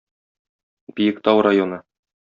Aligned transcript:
Биектау 0.97 1.47
районы 1.51 1.81